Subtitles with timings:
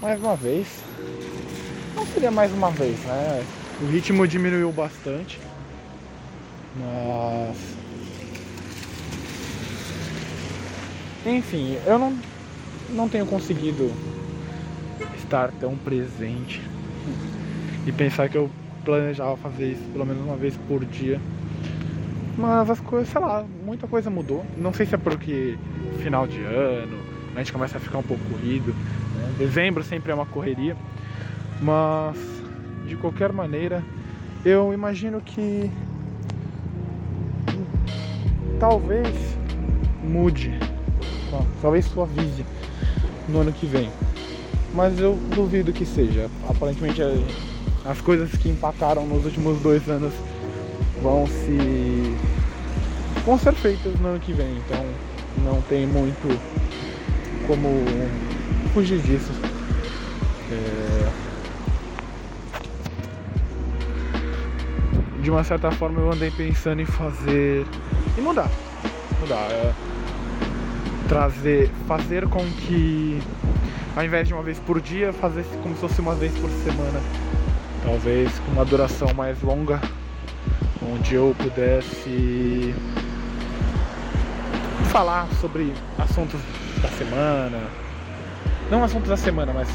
[0.00, 0.82] mais uma vez.
[1.94, 3.44] Não seria mais uma vez, né?
[3.82, 5.38] O ritmo diminuiu bastante.
[6.76, 7.56] Mas.
[11.26, 12.16] Enfim, eu não,
[12.90, 13.92] não tenho conseguido
[15.16, 16.62] estar tão presente
[17.86, 18.50] e pensar que eu
[18.84, 21.20] planejava fazer isso pelo menos uma vez por dia.
[22.36, 24.46] Mas as coisas, sei lá, muita coisa mudou.
[24.56, 25.58] Não sei se é porque
[26.00, 26.98] final de ano,
[27.34, 28.74] a gente começa a ficar um pouco corrido.
[29.38, 30.76] Dezembro sempre é uma correria.
[31.60, 32.16] Mas
[32.86, 33.82] de qualquer maneira,
[34.44, 35.70] eu imagino que
[38.58, 39.08] talvez
[40.02, 40.58] mude,
[41.60, 42.44] talvez suavize
[43.28, 43.90] no ano que vem.
[44.74, 46.28] Mas eu duvido que seja.
[46.48, 47.00] Aparentemente
[47.84, 50.12] as coisas que empacaram nos últimos dois anos
[51.02, 52.16] vão se
[53.24, 54.84] vão ser feitas no ano que vem, então
[55.44, 56.40] não tem muito
[57.46, 57.68] como
[58.68, 59.32] fugir disso.
[60.52, 61.08] É...
[65.22, 67.66] De uma certa forma eu andei pensando em fazer
[68.16, 68.50] e mudar,
[69.20, 69.72] mudar, é...
[71.08, 73.20] trazer, fazer com que
[73.96, 77.00] ao invés de uma vez por dia, fazer como se fosse uma vez por semana
[77.88, 79.80] talvez com uma duração mais longa,
[80.82, 82.74] onde eu pudesse
[84.90, 86.38] falar sobre assuntos
[86.82, 87.58] da semana,
[88.70, 89.68] não assuntos da semana, mas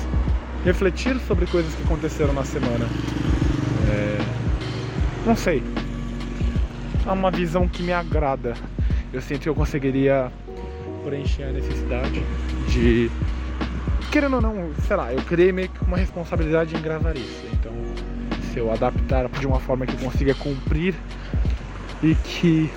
[0.63, 2.85] refletir sobre coisas que aconteceram na semana.
[3.89, 4.17] É...
[5.25, 5.63] Não sei.
[7.05, 8.53] É uma visão que me agrada.
[9.11, 10.31] Eu sinto que eu conseguiria
[11.03, 12.23] preencher a necessidade
[12.69, 13.11] de.
[14.11, 17.43] Querendo ou não, sei lá, eu criei meio que uma responsabilidade em gravar isso.
[17.53, 17.71] Então
[18.53, 20.95] se eu adaptar de uma forma que consiga cumprir
[22.03, 22.71] e que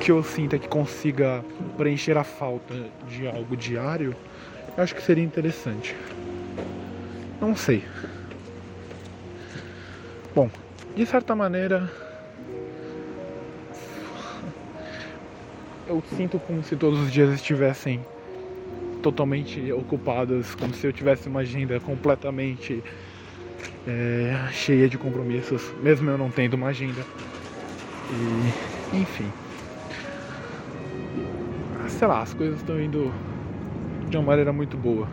[0.00, 1.44] que eu sinta que consiga
[1.76, 2.74] preencher a falta
[3.08, 4.14] de algo diário,
[4.74, 5.94] eu acho que seria interessante.
[7.40, 7.82] Não sei.
[10.34, 10.50] Bom,
[10.94, 11.90] de certa maneira,
[15.86, 18.00] eu sinto como se todos os dias estivessem
[19.02, 22.82] totalmente ocupados, como se eu tivesse uma agenda completamente
[23.86, 27.06] é, cheia de compromissos, mesmo eu não tendo uma agenda.
[28.10, 28.52] E,
[28.92, 29.30] enfim.
[31.88, 33.12] Sei lá, as coisas estão indo
[34.08, 35.08] de uma maneira muito boa.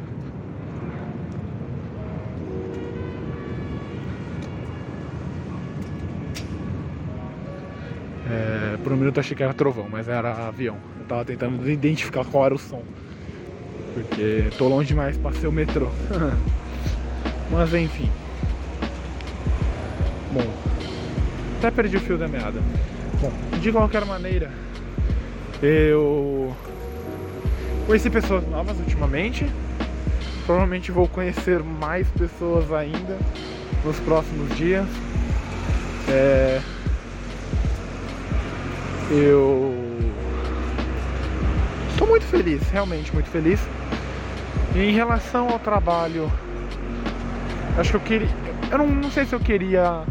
[8.30, 10.78] É, por um minuto achei que era trovão, mas era avião.
[11.00, 12.84] Eu tava tentando identificar qual era o som.
[13.94, 15.88] Porque tô longe demais para ser o metrô.
[17.52, 18.10] mas enfim.
[20.32, 20.42] Bom,
[21.60, 22.60] até perdi o fio da meada.
[23.22, 24.52] Bom, de qualquer maneira,
[25.62, 26.56] eu
[27.86, 29.50] conheci pessoas novas ultimamente.
[30.46, 33.18] Provavelmente vou conhecer mais pessoas ainda
[33.84, 34.88] nos próximos dias.
[36.10, 36.62] É...
[39.12, 39.74] Eu
[41.92, 43.60] estou muito feliz, realmente muito feliz.
[44.76, 46.32] Em relação ao trabalho,
[47.78, 48.30] acho que eu queria.
[48.72, 50.04] Eu não, não sei se eu queria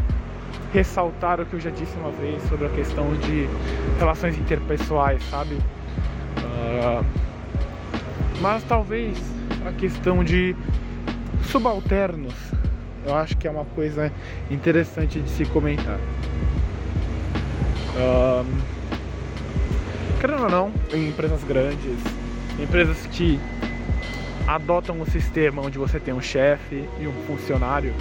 [0.73, 3.47] ressaltar o que eu já disse uma vez sobre a questão de
[3.99, 5.55] relações interpessoais, sabe?
[6.37, 7.05] Uh,
[8.41, 9.17] mas talvez
[9.65, 10.55] a questão de
[11.49, 12.33] subalternos,
[13.05, 14.11] eu acho que é uma coisa
[14.49, 15.99] interessante de se comentar.
[17.95, 18.45] Uh,
[20.19, 21.99] querendo ou não, em empresas grandes,
[22.59, 23.39] empresas que
[24.47, 27.93] adotam um sistema onde você tem um chefe e um funcionário,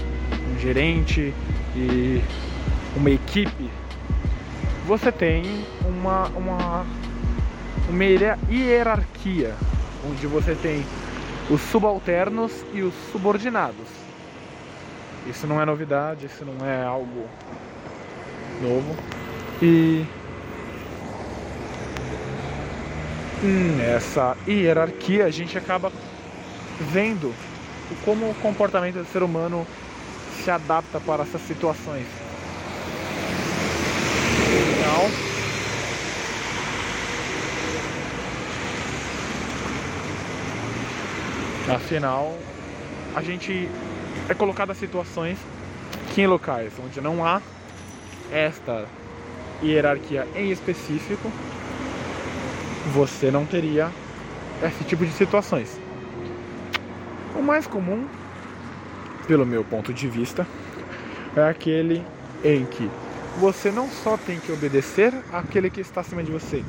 [0.55, 1.33] um gerente
[1.77, 2.23] e
[2.97, 3.71] uma equipe,
[4.87, 5.45] você tem
[5.85, 6.87] uma, uma,
[7.89, 8.05] uma
[8.51, 9.55] hierarquia,
[10.05, 10.85] onde você tem
[11.51, 13.87] os subalternos e os subordinados.
[15.27, 17.29] Isso não é novidade, isso não é algo
[18.61, 18.97] novo.
[19.61, 20.05] E
[23.43, 25.93] nessa hierarquia a gente acaba
[26.81, 27.35] vendo
[28.05, 29.67] como o comportamento do ser humano
[30.43, 32.07] se adapta para essas situações.
[34.49, 35.11] Afinal,
[41.75, 42.37] afinal,
[43.15, 43.69] a gente
[44.29, 45.39] é colocado a situações
[46.15, 47.41] que em locais onde não há
[48.31, 48.87] esta
[49.63, 51.31] hierarquia em específico,
[52.93, 53.91] você não teria
[54.63, 55.79] esse tipo de situações.
[57.37, 58.07] O mais comum,
[59.27, 60.47] pelo meu ponto de vista,
[61.37, 62.05] é aquele
[62.45, 62.91] em que
[63.39, 66.63] você não só tem que obedecer àquele que está acima de você,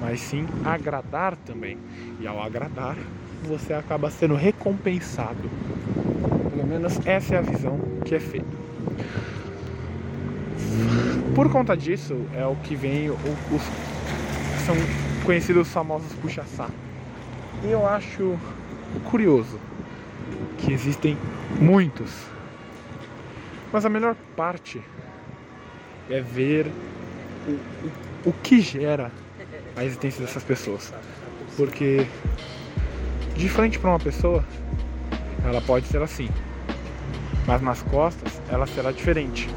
[0.00, 1.78] mas sim agradar também.
[2.20, 2.96] E ao agradar,
[3.46, 5.50] você acaba sendo recompensado.
[6.50, 8.56] Pelo menos essa é a visão que é feita.
[11.34, 13.16] Por conta disso, é o que vem os,
[14.64, 14.74] são
[15.24, 16.72] conhecidos os famosos puxa-saco.
[17.64, 18.38] E eu acho
[19.10, 19.58] curioso
[20.58, 21.16] que existem
[21.60, 22.10] muitos.
[23.72, 24.80] Mas a melhor parte
[26.08, 26.66] é ver
[27.46, 29.10] o, o, o que gera
[29.76, 30.92] a existência dessas pessoas.
[31.56, 32.06] Porque
[33.36, 34.44] de frente para uma pessoa,
[35.44, 36.28] ela pode ser assim,
[37.46, 39.48] mas nas costas ela será diferente.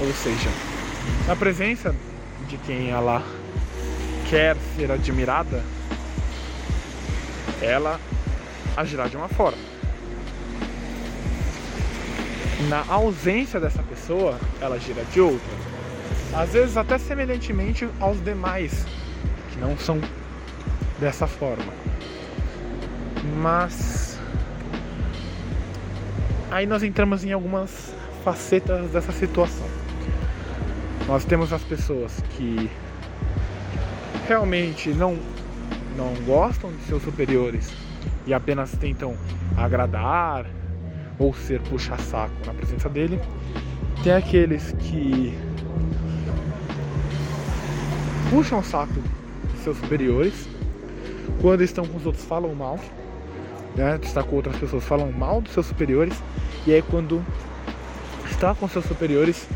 [0.00, 0.48] Ou seja,
[1.26, 1.94] na presença
[2.48, 3.22] de quem ela
[4.28, 5.62] quer ser admirada,
[7.60, 8.00] ela
[8.76, 9.58] agirá de uma forma.
[12.68, 15.60] Na ausência dessa pessoa, ela gira de outra.
[16.34, 18.86] Às vezes até semelhantemente aos demais,
[19.52, 20.00] que não são
[21.00, 21.72] dessa forma.
[23.38, 24.18] Mas
[26.50, 29.66] aí nós entramos em algumas facetas dessa situação.
[31.08, 32.70] Nós temos as pessoas que
[34.28, 35.18] realmente não
[35.96, 37.72] não gostam de seus superiores
[38.26, 39.16] e apenas tentam
[39.56, 40.46] agradar
[41.18, 43.20] ou ser puxa-saco na presença dele.
[44.02, 45.36] Tem aqueles que
[48.30, 50.48] puxam o saco de seus superiores
[51.40, 52.78] quando estão com os outros falam mal,
[53.74, 53.98] né?
[54.02, 56.14] Está com outras pessoas falam mal dos seus superiores
[56.66, 57.24] e aí quando
[58.30, 59.46] está com seus superiores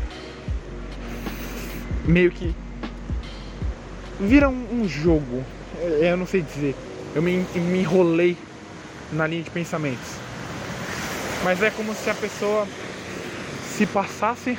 [2.05, 2.55] meio que
[4.19, 5.43] vira um, um jogo.
[5.79, 6.75] É, eu não sei dizer.
[7.13, 8.37] Eu me, me enrolei
[9.11, 10.15] na linha de pensamentos.
[11.43, 12.67] Mas é como se a pessoa
[13.77, 14.57] se passasse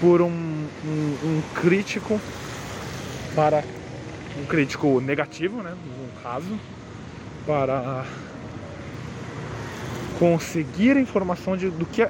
[0.00, 2.20] por um, um, um crítico
[3.34, 3.62] para
[4.40, 6.58] um crítico negativo, né, no caso,
[7.46, 8.04] para
[10.18, 12.06] conseguir informação de, do, que,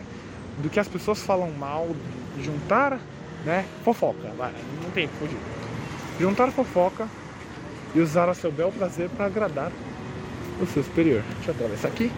[0.58, 1.88] do que as pessoas falam mal,
[2.42, 2.98] juntar,
[3.44, 4.52] né, fofoca, vai,
[4.82, 5.38] não tem fugir.
[6.20, 7.08] Juntar fofoca
[7.94, 9.70] e usar a seu bel prazer para agradar
[10.60, 11.22] o seu superior.
[11.36, 12.10] Deixa eu atravessar aqui.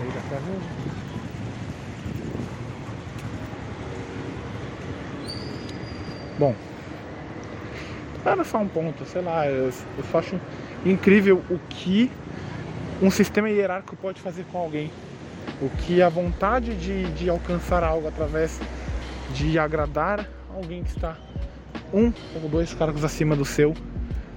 [0.00, 0.96] Aí dá pra ver.
[6.38, 6.54] Bom,
[8.30, 10.40] era só um ponto, sei lá, eu, eu só acho
[10.84, 12.10] incrível o que
[13.02, 14.90] um sistema hierárquico pode fazer com alguém.
[15.60, 18.60] O que a vontade de, de alcançar algo através
[19.32, 21.16] de agradar alguém que está
[21.92, 22.12] um
[22.42, 23.74] ou dois cargos acima do seu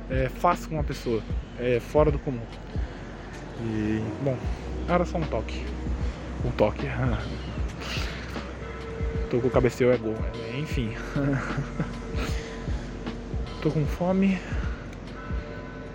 [0.10, 1.22] é, faz com uma pessoa.
[1.60, 2.42] É fora do comum.
[3.62, 4.38] E, bom,
[4.88, 5.66] era só um toque.
[6.46, 6.86] Um toque.
[9.30, 10.16] Tô com o cabeceio é gol.
[10.54, 10.94] É, enfim.
[13.62, 14.40] Tô com fome.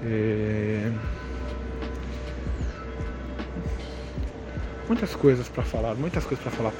[0.05, 0.93] É...
[4.87, 6.73] Muitas coisas para falar, muitas coisas para falar.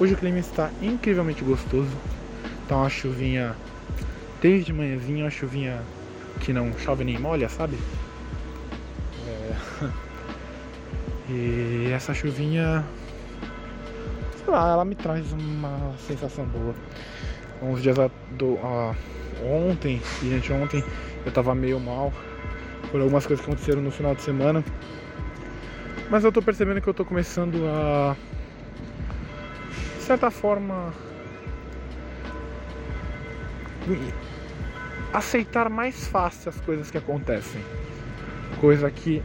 [0.00, 1.96] Hoje o clima está incrivelmente gostoso.
[2.66, 3.54] Tá uma chuvinha
[4.40, 5.80] desde manhãzinha, uma chuvinha
[6.40, 7.78] que não chove nem molha, sabe?
[9.28, 9.88] É...
[11.30, 12.84] E essa chuvinha,
[14.44, 16.74] sei lá, ela me traz uma sensação boa.
[17.62, 17.96] Uns dias
[18.32, 18.58] do,
[19.44, 20.84] ontem e anteontem
[21.24, 22.12] eu tava meio mal
[22.90, 24.64] por algumas coisas que aconteceram no final de semana.
[26.10, 28.16] Mas eu tô percebendo que eu tô começando a
[29.96, 30.92] de certa forma
[35.12, 37.60] aceitar mais fácil as coisas que acontecem.
[38.60, 39.22] Coisa que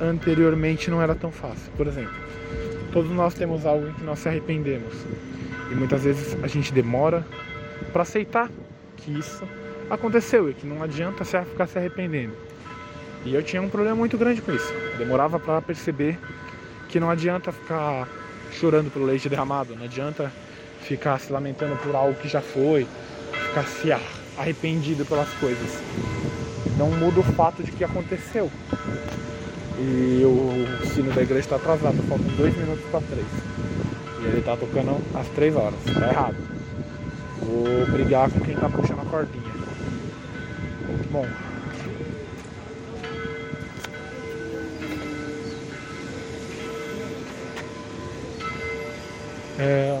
[0.00, 1.70] anteriormente não era tão fácil.
[1.76, 2.14] Por exemplo,
[2.92, 4.94] todos nós temos algo em que nós se arrependemos.
[5.70, 7.26] E muitas vezes a gente demora
[7.92, 8.50] para aceitar
[9.04, 9.42] que isso
[9.90, 12.32] aconteceu e que não adianta você ficar se arrependendo.
[13.24, 14.72] E eu tinha um problema muito grande com isso.
[14.98, 16.18] Demorava para perceber
[16.88, 18.08] que não adianta ficar
[18.52, 20.32] chorando pelo leite derramado, não adianta
[20.82, 22.86] ficar se lamentando por algo que já foi,
[23.48, 23.92] ficar se
[24.36, 25.80] arrependido pelas coisas.
[26.76, 28.50] Não muda o fato de que aconteceu.
[29.78, 33.26] E o sino da igreja está atrasado, faltam dois minutos para três.
[34.20, 36.51] E ele está tocando às três horas, tá errado.
[37.42, 39.52] Vou brigar com quem está puxando a cordinha.
[41.10, 41.26] Bom.
[49.58, 50.00] É...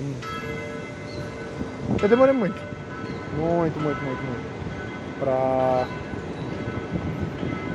[2.02, 2.60] Eu demorei muito.
[3.36, 4.52] Muito, muito, muito, muito.
[5.20, 5.86] Pra.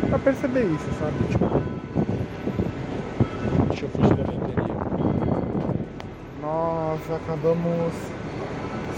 [0.10, 1.28] pra perceber isso, sabe?
[1.30, 1.48] Tipo
[3.70, 4.76] deixa eu fugir da venderia.
[6.42, 7.94] Nós acabamos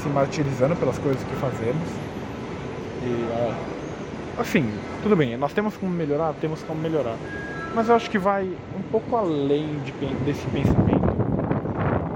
[0.01, 1.87] se martirizando pelas coisas que fazemos.
[3.03, 3.27] E,
[4.39, 4.69] assim,
[5.01, 6.33] Tudo bem, nós temos como melhorar?
[6.41, 7.15] Temos como melhorar.
[7.73, 8.43] Mas eu acho que vai
[8.77, 9.91] um pouco além de,
[10.25, 11.07] desse pensamento.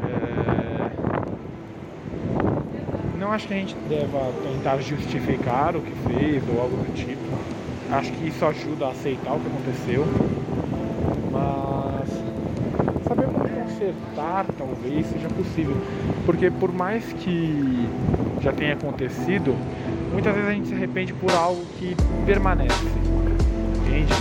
[0.05, 0.91] É...
[3.19, 7.21] Não acho que a gente deva tentar justificar o que fez ou algo do tipo.
[7.91, 10.05] Acho que isso ajuda a aceitar o que aconteceu.
[11.31, 12.09] Mas
[13.07, 13.47] saber como
[13.83, 15.75] consertar talvez seja possível.
[16.25, 17.87] Porque por mais que
[18.41, 19.55] já tenha acontecido,
[20.11, 22.85] muitas vezes a gente se arrepende por algo que permanece.
[23.85, 24.13] Entende?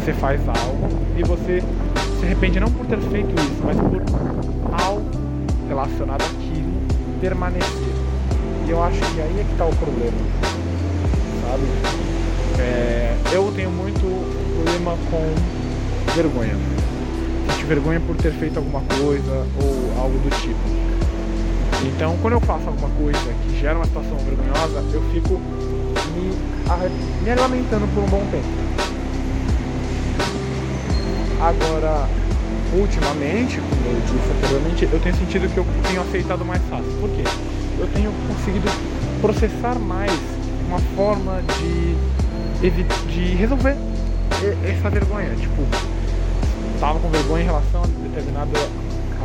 [0.00, 1.62] Você faz algo e você
[2.20, 4.02] se arrepende não por ter feito isso, mas por
[4.84, 5.10] algo
[5.68, 6.76] relacionado àquilo
[7.20, 7.94] permanecer.
[8.66, 10.16] E eu acho que aí é que está o problema.
[11.42, 11.62] Sabe?
[12.58, 14.00] É, eu tenho muito
[14.64, 16.56] problema com vergonha.
[17.66, 20.58] Vergonha por ter feito alguma coisa ou algo do tipo.
[21.84, 25.40] Então, quando eu faço alguma coisa que gera uma situação vergonhosa, eu fico
[26.14, 26.30] me,
[27.24, 28.46] me lamentando por um bom tempo.
[31.40, 32.08] Agora,
[32.72, 36.90] ultimamente, como eu disse anteriormente, eu tenho sentido que eu tenho aceitado mais fácil.
[37.00, 37.24] Por quê?
[37.78, 38.68] Eu tenho conseguido
[39.20, 40.12] processar mais
[40.68, 42.74] uma forma de,
[43.12, 43.76] de resolver
[44.64, 45.34] essa vergonha.
[45.34, 45.62] Tipo,
[46.78, 48.50] tava com vergonha em relação a determinado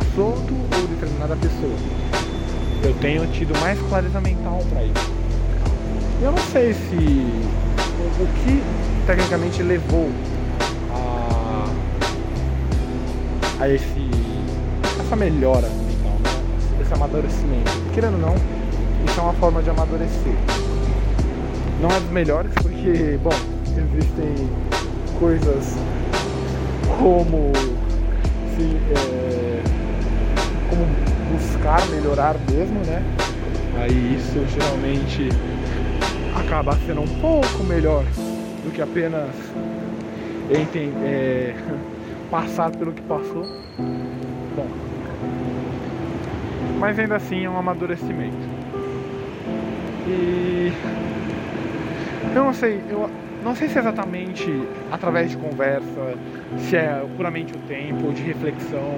[0.00, 1.76] assunto ou determinada pessoa
[2.84, 5.12] eu tenho tido mais clareza mental para isso.
[6.20, 8.62] Eu não sei se o, que
[9.06, 10.10] tecnicamente levou
[10.90, 11.68] a,
[13.60, 14.10] a esse,
[15.00, 16.82] essa melhora mental, né?
[16.82, 17.70] esse amadurecimento.
[17.94, 18.34] Querendo ou não,
[19.06, 20.34] isso é uma forma de amadurecer.
[21.80, 23.30] Não é dos melhores porque, bom,
[23.76, 24.48] existem
[25.18, 25.76] coisas
[26.98, 27.52] como
[28.56, 29.62] se, é,
[30.68, 30.86] como
[31.32, 33.02] buscar melhorar mesmo, né?
[33.80, 35.28] Aí isso geralmente
[36.36, 38.04] acaba sendo um pouco melhor
[38.64, 39.30] do que apenas
[41.04, 41.54] é,
[42.30, 43.44] passar pelo que passou.
[44.56, 44.66] Bom,
[46.78, 48.36] mas ainda assim é um amadurecimento.
[50.06, 50.72] E
[52.34, 53.08] eu não sei, eu
[53.42, 54.50] não sei se é exatamente
[54.90, 56.16] através de conversa,
[56.58, 58.94] se é puramente o tempo de reflexão,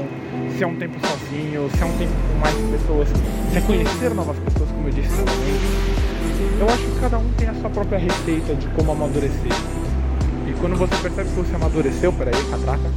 [0.56, 4.14] se é um tempo sozinho, se é um tempo com mais pessoas, se é conhecer
[4.14, 6.04] novas pessoas, como eu disse novamente.
[6.60, 9.52] Eu acho que cada um tem a sua própria receita de como amadurecer.
[10.46, 12.90] E quando você percebe que você amadureceu, peraí, catraca.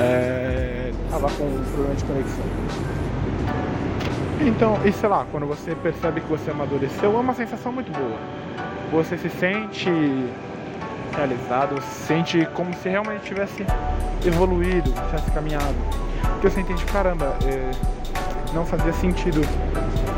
[0.00, 2.44] É, tava com um problema de conexão.
[4.40, 8.18] Então, e sei lá, quando você percebe que você amadureceu, é uma sensação muito boa.
[8.92, 9.90] Você se sente
[11.16, 13.64] realizado, se sente como se realmente tivesse
[14.24, 15.74] evoluído, tivesse caminhado.
[16.32, 17.70] Porque você entende, caramba, é,
[18.54, 19.40] não fazia sentido,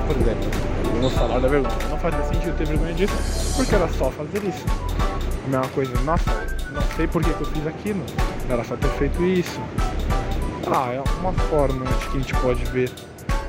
[0.06, 0.50] por exemplo,
[0.94, 4.64] vamos falar da vergonha, não fazia sentido ter vergonha disso, porque era só fazer isso.
[5.46, 6.30] A mesma coisa, nossa,
[6.98, 8.02] sei por que, eu fiz aquilo,
[8.50, 9.60] era só ter feito isso.
[10.66, 12.90] Ah, é uma forma de que a gente pode ver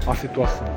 [0.05, 0.67] a situação.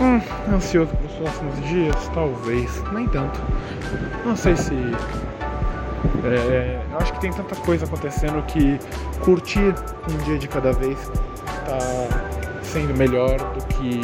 [0.00, 0.22] Hum,
[0.54, 1.94] ansioso para os próximos dias?
[2.14, 3.38] Talvez, nem tanto.
[4.24, 4.72] Não sei se.
[6.24, 8.80] É, eu acho que tem tanta coisa acontecendo que
[9.20, 9.74] curtir
[10.10, 10.98] um dia de cada vez
[11.66, 11.78] tá
[12.62, 14.00] sendo melhor do que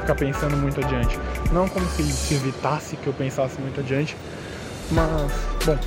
[0.00, 1.18] ficar pensando muito adiante.
[1.52, 4.16] Não como se evitasse que eu pensasse muito adiante,
[4.90, 5.32] mas,
[5.64, 5.78] bom,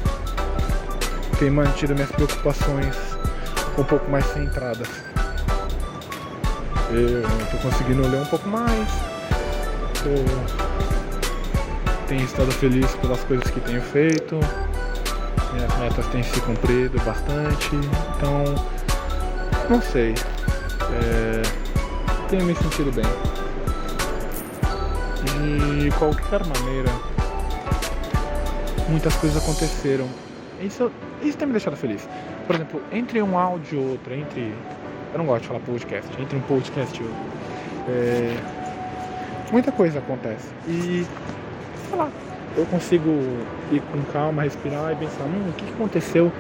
[1.40, 2.96] tem mantido minhas preocupações
[3.78, 4.88] um pouco mais centradas.
[6.90, 8.88] Eu estou conseguindo ler um pouco mais.
[10.06, 10.26] Eu
[12.08, 14.40] tenho estado feliz pelas coisas que tenho feito.
[15.54, 17.76] Minhas metas têm se cumprido bastante.
[18.16, 18.44] Então,
[19.70, 20.16] não sei.
[20.94, 21.42] É,
[22.30, 23.06] tenho me sentido bem.
[25.26, 26.90] De qualquer maneira,
[28.90, 30.08] muitas coisas aconteceram.
[30.62, 30.92] Isso
[31.22, 32.08] isso tem me deixado feliz.
[32.46, 34.54] Por exemplo, entre um áudio e outro, entre.
[35.14, 37.20] Eu não gosto de falar podcast, entre um podcast e outro.
[37.90, 38.36] É,
[39.52, 40.50] muita coisa acontece.
[40.68, 41.06] E.
[41.90, 42.10] sei lá,
[42.56, 43.10] eu consigo
[43.72, 46.32] ir com calma, respirar e pensar, hum, o que aconteceu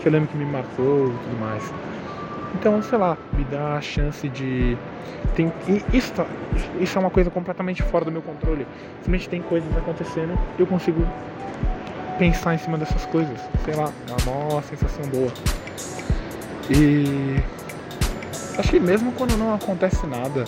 [0.00, 1.72] que eu lembro que me marcou e tudo mais.
[2.54, 4.76] Então, sei lá, me dá a chance de.
[5.34, 5.52] Tem...
[5.92, 6.12] Isso,
[6.80, 8.66] isso é uma coisa completamente fora do meu controle.
[9.02, 11.04] Simplesmente tem coisas acontecendo e eu consigo
[12.18, 13.38] pensar em cima dessas coisas.
[13.64, 15.32] Sei lá, é uma maior sensação boa.
[16.70, 17.36] E
[18.58, 20.44] acho que mesmo quando não acontece nada,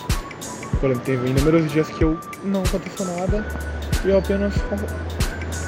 [0.79, 3.45] por exemplo, teve inúmeros dias que eu não aconteceu nada
[4.03, 4.53] e eu apenas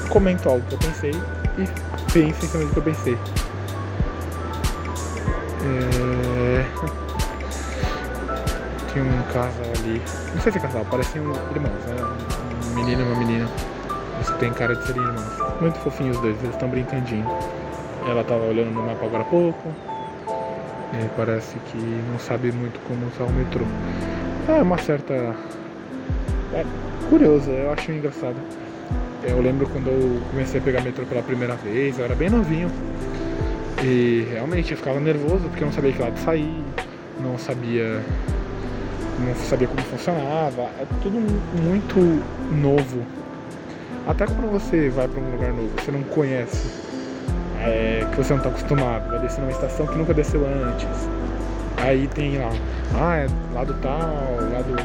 [0.08, 1.12] comento algo que eu pensei
[1.58, 3.18] e pensa em cima do que eu pensei.
[5.62, 6.64] É...
[8.92, 10.02] Tinha um casal ali.
[10.34, 11.38] Não sei se é casal, parecem irmãos,
[11.86, 11.96] né?
[12.70, 13.48] Um menino e uma menina.
[14.20, 15.60] Eles têm cara de serem irmãos.
[15.62, 17.26] Muito fofinhos os dois, eles estão brincandinho.
[18.06, 19.68] Ela tava olhando no mapa agora há pouco.
[20.92, 23.64] E parece que não sabe muito como usar o metrô.
[24.46, 25.14] É uma certa.
[26.52, 26.64] É
[27.08, 28.36] curioso, eu acho engraçado.
[29.22, 32.70] Eu lembro quando eu comecei a pegar metrô pela primeira vez, eu era bem novinho.
[33.82, 36.62] E realmente eu ficava nervoso porque eu não sabia que lado sair,
[37.20, 38.02] não sabia.
[39.18, 40.62] não sabia como funcionava.
[40.78, 41.18] É tudo
[41.62, 42.22] muito
[42.52, 43.19] novo.
[44.06, 46.68] Até quando você vai para um lugar novo, você não conhece,
[47.60, 51.08] é, que você não está acostumado, vai descer numa estação que nunca desceu antes.
[51.76, 52.50] Aí tem lá,
[52.94, 54.76] ah, é lado tal, lado.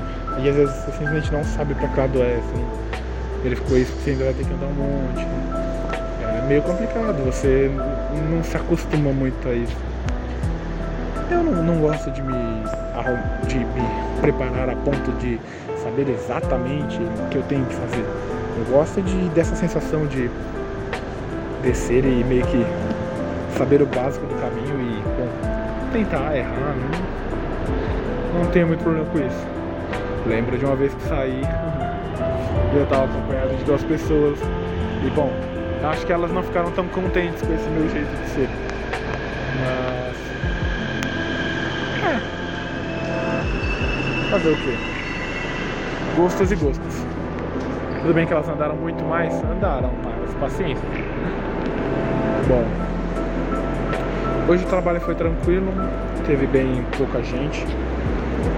[0.41, 2.65] E às vezes você simplesmente não sabe para que lado é, assim.
[3.43, 5.27] Ele ficou isso, você ainda vai ter que andar um monte.
[6.21, 7.71] É meio complicado, você
[8.29, 9.75] não se acostuma muito a isso.
[11.35, 12.33] Eu não, não gosto de me,
[13.47, 15.37] de me preparar a ponto de
[15.83, 18.05] saber exatamente o que eu tenho que fazer.
[18.57, 20.29] Eu gosto de, dessa sensação de
[21.61, 22.65] descer e meio que
[23.57, 25.27] saber o básico do caminho e bom,
[25.91, 26.73] tentar errar.
[28.33, 29.47] Não, não tenho muito problema com isso.
[30.25, 31.41] Lembro de uma vez que saí
[32.73, 34.39] e eu estava acompanhado de duas pessoas.
[35.05, 35.29] E bom,
[35.83, 38.44] acho que elas não ficaram tão contentes com esse meu jeito de ser.
[44.35, 44.75] Fazer o quê?
[46.17, 47.05] Gostos e gostos.
[48.01, 50.83] Tudo bem que elas andaram muito mais, andaram, mas paciência.
[52.45, 52.65] Bom,
[54.51, 55.71] hoje o trabalho foi tranquilo,
[56.27, 57.65] teve bem pouca gente.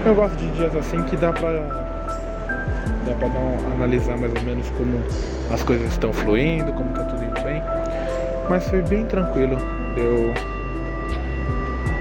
[0.04, 3.28] Eu gosto de dias assim que dá pra, dá pra
[3.76, 5.00] analisar mais ou menos como
[5.54, 7.62] as coisas estão fluindo, como tá tudo indo bem.
[8.50, 9.56] Mas foi bem tranquilo,
[9.94, 10.34] deu,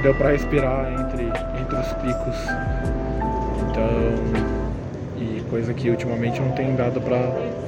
[0.02, 1.32] deu pra respirar entre,
[1.62, 3.07] entre os picos.
[3.78, 7.20] Então, e coisa que ultimamente não tem dado pra,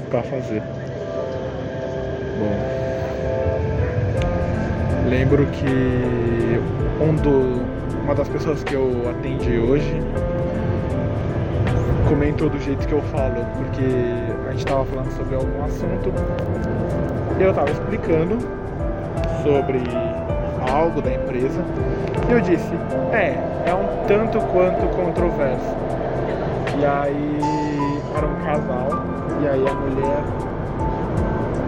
[0.10, 0.64] pra fazer.
[2.40, 2.80] Bom.
[5.08, 5.66] Lembro que
[7.02, 7.62] um do,
[8.04, 10.02] uma das pessoas que eu atendi hoje
[12.08, 13.86] comentou do jeito que eu falo, porque
[14.48, 16.12] a gente estava falando sobre algum assunto
[17.40, 18.38] e eu estava explicando
[19.44, 19.80] sobre
[20.72, 21.64] algo da empresa
[22.28, 22.74] e eu disse,
[23.14, 25.89] é, é um tanto quanto controverso.
[26.80, 27.40] E aí
[28.16, 28.90] era um casal
[29.42, 30.24] e aí a mulher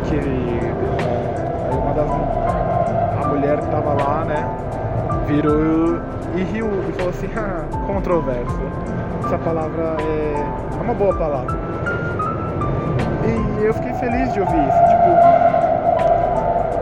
[0.05, 2.09] que é, uma das
[3.31, 4.47] mulher que tava lá, né,
[5.25, 5.99] virou
[6.35, 8.61] e riu e falou assim, ah, controverso.
[9.25, 10.35] Essa palavra é,
[10.77, 11.57] é uma boa palavra.
[13.25, 15.09] E eu fiquei feliz de ouvir isso, tipo,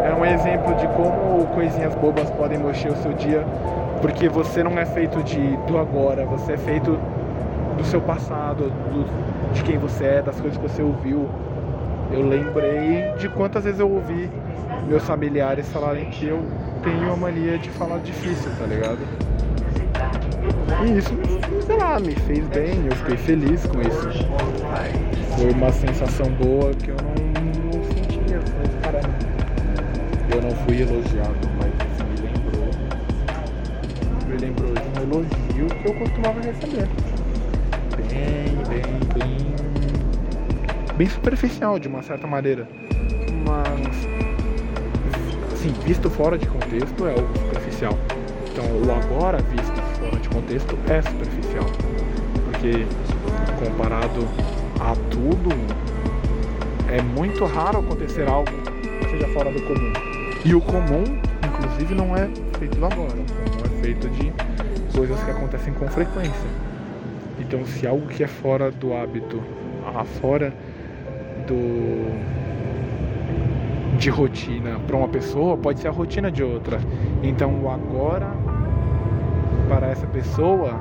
[0.03, 3.45] é um exemplo de como coisinhas bobas podem mexer o seu dia,
[4.01, 6.97] porque você não é feito de do agora, você é feito
[7.79, 11.27] do seu passado, do, de quem você é, das coisas que você ouviu.
[12.11, 14.29] Eu lembrei de quantas vezes eu ouvi
[14.87, 16.43] meus familiares falarem que eu
[16.83, 18.99] tenho a mania de falar difícil, tá ligado?
[20.85, 21.13] E isso,
[21.65, 24.09] sei lá, me fez bem, eu fiquei feliz com isso.
[25.37, 28.39] Foi uma sensação boa que eu não, não sentia.
[28.81, 29.09] Caramba.
[30.33, 32.69] Eu não fui elogiado, mas isso me lembrou.
[34.27, 37.08] Me lembrou de um elogio que eu costumava receber.
[38.25, 40.95] Bem, bem, bem.
[40.97, 42.67] Bem superficial de uma certa maneira.
[43.45, 44.09] Mas
[45.61, 47.97] Sim, visto fora de contexto é algo superficial.
[48.49, 51.65] Então, o agora visto fora de contexto é superficial.
[52.45, 52.85] Porque
[53.61, 54.25] comparado
[54.79, 55.49] a tudo,
[56.87, 58.49] é muito raro acontecer algo
[59.01, 59.93] que seja fora do comum.
[60.45, 61.03] E o comum,
[61.45, 63.11] inclusive, não é feito do agora.
[63.11, 64.31] O comum é feito de
[64.95, 66.68] coisas que acontecem com frequência.
[67.49, 69.41] Então, se algo que é fora do hábito,
[70.21, 70.53] fora
[71.47, 72.29] do
[73.97, 76.79] de rotina para uma pessoa pode ser a rotina de outra.
[77.23, 78.31] Então o agora
[79.67, 80.79] para essa pessoa,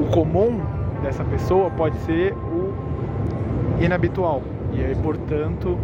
[0.00, 0.60] o comum
[1.02, 2.72] dessa pessoa pode ser o
[3.82, 4.44] inabitual.
[4.72, 5.76] E aí, portanto,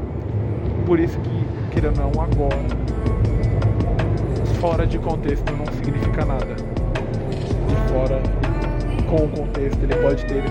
[0.87, 2.57] por isso que, querendo ou não, agora,
[4.61, 6.55] fora de contexto não significa nada.
[7.69, 8.34] E fora
[9.17, 10.43] com o contexto ele pode ter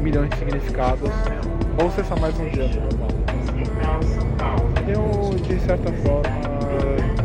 [0.00, 1.10] milhões de significados
[1.82, 2.70] ou só mais um dia.
[4.86, 6.22] Eu, de certa forma,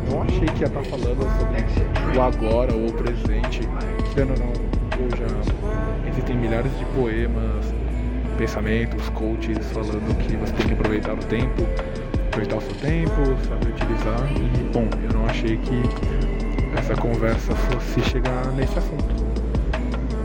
[0.10, 3.62] não achei que ia estar falando sobre o agora ou o presente.
[4.16, 4.52] Vendo não,
[5.16, 7.74] já existem milhares de poemas,
[8.40, 11.62] pensamentos, coaches falando que você tem que aproveitar o tempo
[12.28, 13.12] aproveitar o seu tempo,
[13.48, 14.32] saber utilizar.
[14.38, 15.84] E, bom, eu não achei que
[16.80, 19.21] essa conversa fosse chegar nesse assunto.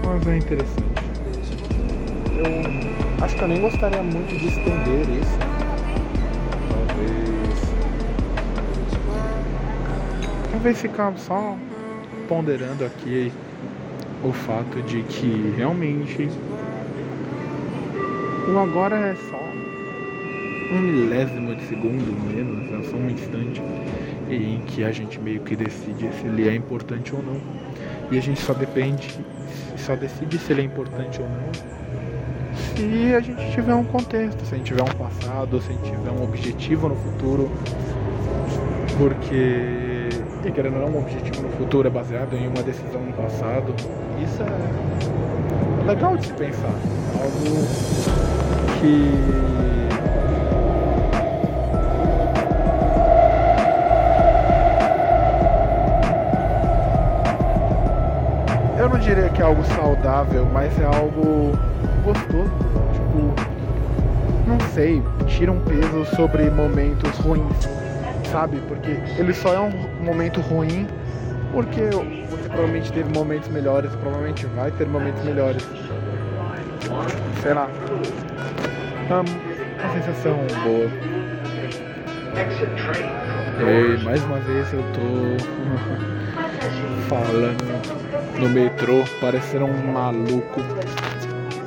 [0.06, 0.80] Mas é interessante.
[2.38, 5.38] Eu acho que eu nem gostaria muito de estender isso.
[6.70, 7.60] Talvez.
[10.52, 11.56] Talvez ficar só
[12.28, 13.32] ponderando aqui
[14.22, 16.30] o fato de que realmente
[18.48, 19.42] o agora é só
[20.72, 23.60] um milésimo de segundo menos, é só um instante
[24.28, 27.40] em que a gente meio que decide se ele é importante ou não.
[28.10, 29.18] E a gente só depende,
[29.76, 31.76] só decide se ele é importante ou não
[32.76, 35.90] se a gente tiver um contexto, se a gente tiver um passado, se a gente
[35.90, 37.50] tiver um objetivo no futuro.
[38.98, 40.08] Porque,
[40.44, 43.74] e querendo ou não, um objetivo no futuro é baseado em uma decisão no passado.
[44.22, 46.74] Isso é legal de se pensar.
[47.14, 47.66] Algo
[48.80, 49.65] que
[59.16, 61.52] diria que é algo saudável, mas é algo
[62.05, 62.50] gostoso.
[62.92, 63.35] Tipo,
[64.46, 67.68] não sei, tira um peso sobre momentos ruins,
[68.31, 68.59] sabe?
[68.68, 69.72] Porque ele só é um
[70.05, 70.87] momento ruim
[71.50, 71.81] porque
[72.29, 75.66] você provavelmente teve momentos melhores, provavelmente vai ter momentos melhores.
[77.42, 77.70] Sei lá.
[79.09, 80.90] uma sensação boa.
[83.59, 85.66] E mais uma vez eu tô
[87.09, 90.61] falando no metrô, parecendo um maluco.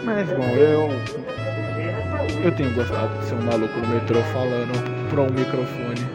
[0.04, 0.90] Mas bom, eu.
[2.44, 4.72] Eu tenho gostado de ser um maluco no metrô falando
[5.10, 6.08] pra um microfone.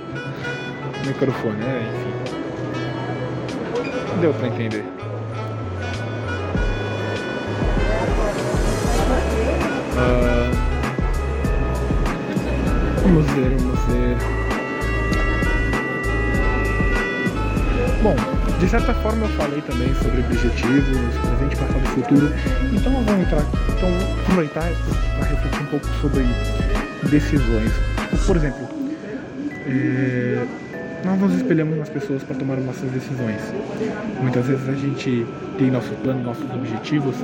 [1.06, 2.12] Microfone, é, enfim.
[4.20, 4.84] Deu pra entender.
[9.96, 10.50] Uh,
[13.02, 13.56] vamos ver,
[18.64, 22.32] de certa forma eu falei também sobre objetivos, presente, passado e futuro.
[22.72, 24.70] Então vamos entrar, então vou aproveitar
[25.18, 26.24] para refletir um pouco sobre
[27.10, 27.72] decisões.
[28.26, 28.66] Por exemplo,
[29.66, 30.46] é,
[31.04, 33.42] nós nos espelhamos nas pessoas para tomar nossas decisões.
[34.22, 35.26] Muitas vezes a gente
[35.58, 37.16] tem nosso plano, nossos objetivos,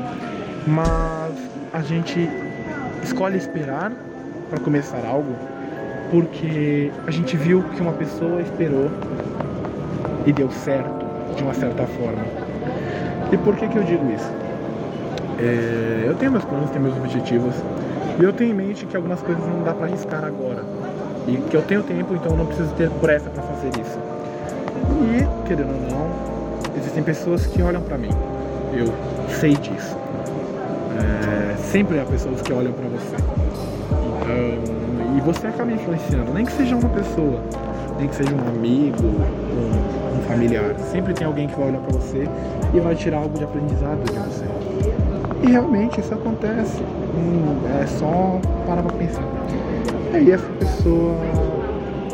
[0.67, 1.33] mas
[1.73, 2.29] a gente
[3.03, 3.93] escolhe esperar
[4.51, 5.35] para começar algo
[6.11, 8.91] porque a gente viu que uma pessoa esperou
[10.27, 11.00] e deu certo
[11.37, 12.25] de uma certa forma.
[13.33, 14.31] E por que, que eu digo isso?
[15.39, 17.55] É, eu tenho meus planos, tenho meus objetivos
[18.19, 20.63] e eu tenho em mente que algumas coisas não dá para arriscar agora
[21.27, 23.99] e que eu tenho tempo, então eu não preciso ter pressa para fazer isso.
[25.03, 26.11] E, querendo ou não,
[26.77, 28.11] existem pessoas que olham para mim.
[28.73, 28.93] Eu
[29.29, 29.97] sei disso.
[30.99, 33.17] É, sempre há pessoas que olham para você.
[33.17, 37.41] Então, e você acaba influenciando, nem que seja uma pessoa,
[37.99, 40.75] nem que seja um amigo, um, um familiar.
[40.79, 42.25] Sempre tem alguém que vai olhar para você
[42.73, 44.45] e vai tirar algo de aprendizado de você.
[45.43, 46.83] E realmente isso acontece.
[47.15, 49.25] Hum, é só parar pra pensar.
[50.13, 51.15] E aí essa pessoa,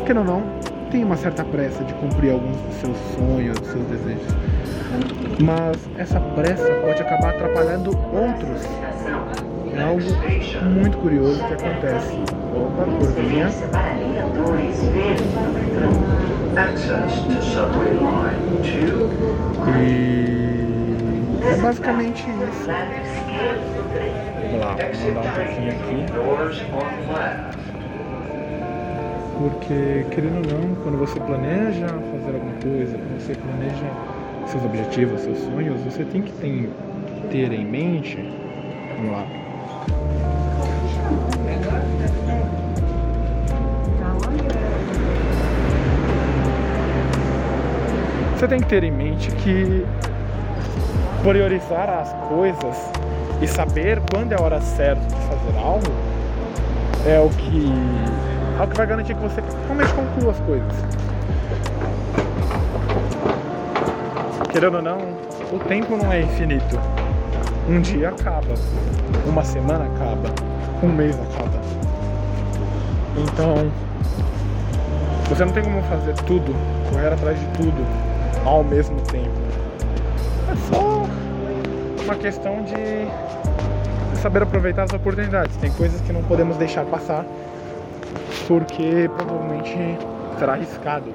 [0.05, 0.43] querendo ou não,
[0.91, 4.35] tem uma certa pressa de cumprir alguns dos seus sonhos, dos seus desejos.
[5.39, 8.61] Mas essa pressa pode acabar atrapalhando outros.
[9.75, 10.01] É algo
[10.69, 12.19] muito curioso que acontece.
[12.55, 12.87] Opa.
[19.79, 22.65] E é basicamente isso.
[24.41, 25.97] Vamos lá, vou mandar um pouquinho aqui.
[29.37, 33.85] Porque, querendo ou não, quando você planeja fazer alguma coisa, quando você planeja
[34.47, 36.71] seus objetivos, seus sonhos, você tem que ter,
[37.29, 38.17] ter em mente.
[38.97, 39.27] Vamos lá.
[48.37, 49.83] Você tem que ter em mente que
[51.23, 52.77] priorizar as coisas
[53.41, 55.87] e saber quando é a hora certa de fazer algo
[57.07, 57.73] é o que
[58.59, 60.71] é o que vai garantir que você realmente conclua as coisas.
[64.51, 64.99] Querendo ou não,
[65.51, 66.79] o tempo não é infinito.
[67.67, 68.53] Um dia acaba,
[69.25, 70.29] uma semana acaba,
[70.83, 71.59] um mês acaba.
[73.17, 73.71] Então,
[75.27, 76.55] você não tem como fazer tudo,
[76.91, 78.06] correr atrás de tudo
[78.47, 79.29] ao mesmo tempo.
[80.49, 81.03] É só
[82.03, 83.07] uma questão de
[84.21, 85.55] saber aproveitar as oportunidades.
[85.57, 87.25] Tem coisas que não podemos deixar passar
[88.47, 89.77] porque provavelmente
[90.39, 91.09] será arriscado.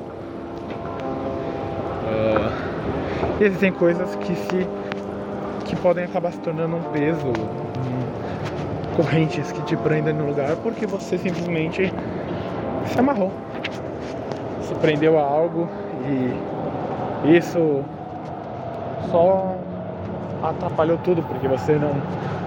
[2.04, 2.52] Uh,
[3.40, 4.68] existem coisas que se
[5.64, 10.86] que podem acabar se tornando um peso, um, correntes que te prendem no lugar porque
[10.86, 11.90] você simplesmente
[12.86, 13.32] se amarrou
[14.82, 15.68] prendeu a algo
[16.04, 16.34] e
[17.24, 17.84] isso
[19.10, 19.56] só
[20.42, 21.92] atrapalhou tudo, porque você não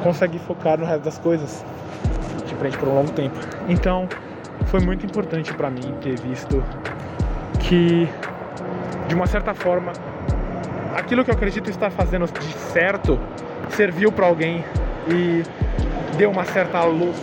[0.04, 1.64] consegue focar no resto das coisas
[2.46, 3.38] te prende por um longo tempo.
[3.68, 4.08] Então,
[4.66, 6.64] foi muito importante para mim ter visto
[7.60, 8.08] que,
[9.08, 9.92] de uma certa forma,
[10.96, 13.20] aquilo que eu acredito estar fazendo de certo
[13.70, 14.64] serviu para alguém
[15.08, 15.44] e
[16.18, 17.18] deu uma certa luz,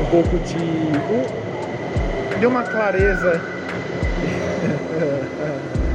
[0.00, 0.56] um pouco de.
[0.56, 3.40] Uh, deu uma clareza.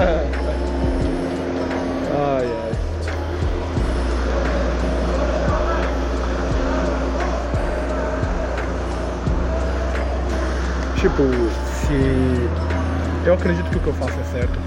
[0.00, 0.26] ai
[2.14, 2.72] ai.
[10.96, 11.22] Tipo,
[11.86, 12.48] se
[13.24, 14.58] eu acredito que o que eu faço é certo,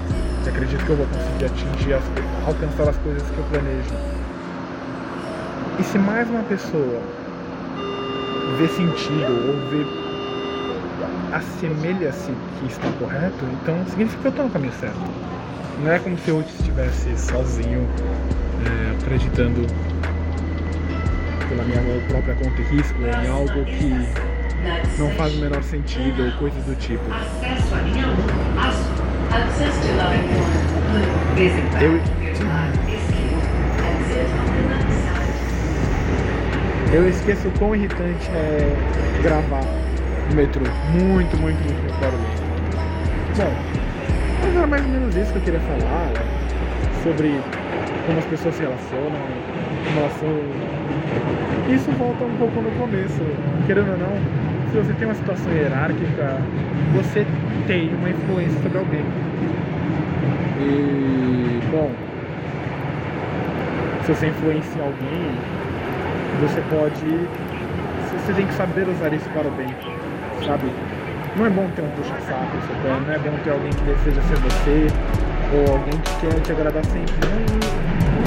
[0.44, 2.02] e acredito que eu vou conseguir atingir, as,
[2.46, 3.94] alcançar as coisas que eu planejo.
[5.78, 7.00] E se mais uma pessoa
[8.58, 9.86] vê sentido ou vê
[11.32, 15.21] assemelha-se que está correto, então significa que eu estou no caminho certo.
[15.80, 17.88] Não é como se eu estivesse sozinho,
[18.66, 19.66] é, acreditando
[21.48, 24.06] pela minha própria conta e risco em algo que
[24.98, 27.02] não faz o menor sentido ou coisas do tipo.
[27.12, 28.60] Acesso à linha 1.
[28.60, 28.92] Aço.
[29.32, 30.28] Access to line
[31.32, 31.34] 1.
[31.36, 32.00] Desembarque Eu-.
[36.92, 38.76] Eu esqueço o quão irritante é
[39.22, 39.64] gravar
[40.28, 40.62] no metrô.
[40.90, 42.42] Muito, muito, muito, muito barulhento.
[43.36, 43.71] Bom,
[44.42, 46.12] mas era mais ou menos isso que eu queria falar.
[47.02, 47.40] Sobre
[48.06, 49.20] como as pessoas se relacionam,
[49.86, 50.28] como elas são.
[51.72, 53.22] Isso volta um pouco no começo.
[53.66, 54.16] Querendo ou não,
[54.70, 56.38] se você tem uma situação hierárquica,
[56.94, 57.26] você
[57.66, 59.04] tem uma influência sobre alguém.
[60.60, 61.90] E, bom,
[64.04, 65.32] se você influencia alguém,
[66.40, 67.28] você pode.
[68.24, 69.74] Você tem que saber usar isso para o bem,
[70.46, 70.70] sabe?
[71.36, 72.56] Não é bom ter um puxa-saco
[73.06, 74.86] não é bom ter alguém que deseja ser você,
[75.54, 77.14] ou alguém que quer te agradar sempre.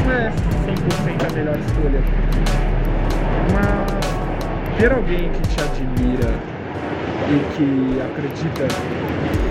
[0.06, 2.02] Não, é 100% a melhor escolha.
[3.54, 6.34] Mas ter alguém que te admira
[7.30, 8.68] e que acredita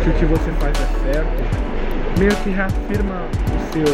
[0.02, 3.22] que o que você faz é certo, meio que reafirma
[3.56, 3.88] os seus,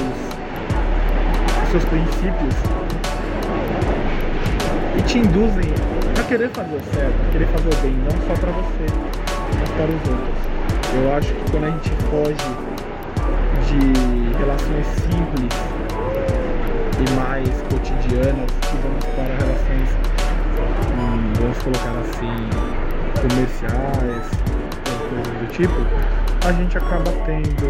[1.64, 2.54] os seus princípios
[4.96, 5.70] e te induzem
[6.18, 9.19] a querer fazer o certo, a querer fazer o bem, não só para você,
[9.76, 10.40] para os outros.
[10.94, 12.34] Eu acho que quando a gente foge
[13.68, 15.54] de relações simples
[16.98, 19.90] e mais cotidianas e vamos para relações,
[20.98, 22.50] hum, vamos colocar assim,
[23.20, 24.40] comerciais
[25.10, 25.74] coisas do tipo,
[26.46, 27.66] a gente acaba tendo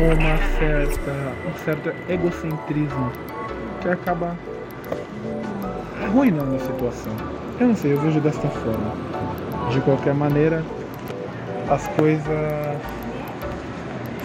[0.00, 1.10] uma certa,
[1.46, 3.12] um certo egocentrismo
[3.80, 4.36] que acaba
[6.02, 7.37] arruinando a situação.
[7.60, 8.92] Eu não sei, eu vejo desta forma.
[9.70, 10.64] De qualquer maneira,
[11.68, 12.24] as coisas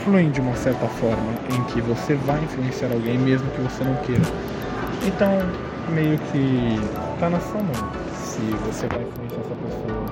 [0.03, 3.95] fluem de uma certa forma em que você vai influenciar alguém mesmo que você não
[4.03, 4.21] queira.
[5.07, 5.39] Então,
[5.89, 6.79] meio que
[7.19, 7.91] tá na sua mão.
[8.15, 10.05] Se você vai influenciar essa pessoa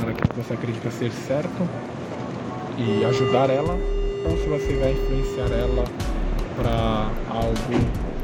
[0.00, 1.68] para que você acredita ser certo
[2.78, 3.74] e ajudar ela,
[4.24, 5.84] ou se você vai influenciar ela
[6.56, 7.54] para algo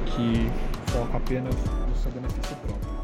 [0.06, 0.50] que
[0.86, 2.99] foca apenas no seu benefício próprio.